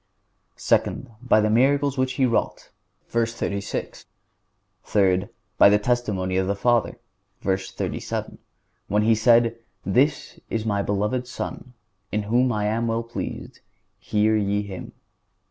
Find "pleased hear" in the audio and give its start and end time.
13.03-14.35